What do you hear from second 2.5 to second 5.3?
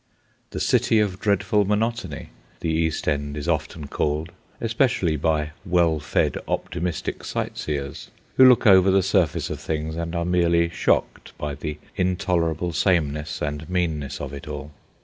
the East End is often called, especially